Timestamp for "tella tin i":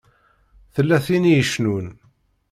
0.73-1.33